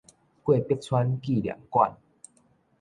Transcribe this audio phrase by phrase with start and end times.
[0.03, 0.09] 郭柏川
[1.19, 1.95] 紀念館